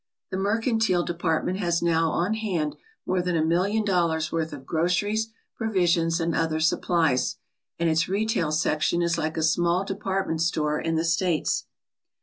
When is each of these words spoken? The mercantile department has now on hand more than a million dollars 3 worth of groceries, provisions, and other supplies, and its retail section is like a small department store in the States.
The 0.31 0.37
mercantile 0.37 1.03
department 1.05 1.59
has 1.59 1.83
now 1.83 2.09
on 2.09 2.33
hand 2.33 2.75
more 3.05 3.21
than 3.21 3.35
a 3.35 3.45
million 3.45 3.85
dollars 3.85 4.29
3 4.29 4.35
worth 4.41 4.51
of 4.51 4.65
groceries, 4.65 5.27
provisions, 5.55 6.19
and 6.19 6.33
other 6.35 6.59
supplies, 6.59 7.35
and 7.77 7.87
its 7.87 8.09
retail 8.09 8.51
section 8.51 9.03
is 9.03 9.19
like 9.19 9.37
a 9.37 9.43
small 9.43 9.85
department 9.85 10.41
store 10.41 10.79
in 10.81 10.95
the 10.95 11.05
States. 11.05 11.67